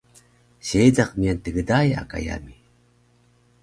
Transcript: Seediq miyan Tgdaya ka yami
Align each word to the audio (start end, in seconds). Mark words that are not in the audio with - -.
Seediq 0.69 1.09
miyan 1.19 1.39
Tgdaya 1.43 2.01
ka 2.11 2.17
yami 2.25 2.55